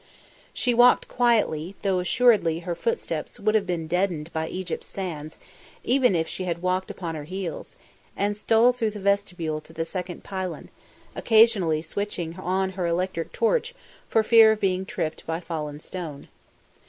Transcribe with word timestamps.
She 0.51 0.73
walked 0.73 1.07
quietly, 1.07 1.75
though 1.83 1.99
assuredly 1.99 2.61
her 2.61 2.73
footsteps 2.73 3.39
would 3.39 3.53
have 3.53 3.67
been 3.67 3.85
deadened 3.85 4.33
by 4.33 4.47
Egypt's 4.47 4.87
sands 4.87 5.37
even 5.83 6.15
if 6.15 6.27
she 6.27 6.45
had 6.45 6.63
walked 6.63 6.89
upon 6.89 7.13
her 7.13 7.25
heels, 7.25 7.75
and 8.17 8.35
stole 8.35 8.73
through 8.73 8.89
the 8.89 8.99
vestibule 8.99 9.61
to 9.61 9.73
the 9.73 9.85
second 9.85 10.23
pylon, 10.23 10.69
occasionally 11.15 11.83
switching 11.83 12.39
on 12.39 12.71
her 12.71 12.87
electric 12.87 13.31
torch 13.31 13.75
for 14.09 14.23
fear 14.23 14.51
of 14.53 14.59
being 14.59 14.87
tripped 14.87 15.23
by 15.27 15.39
fallen 15.39 15.79
stone. 15.79 16.29